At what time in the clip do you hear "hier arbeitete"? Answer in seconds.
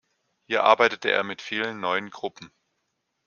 0.47-1.11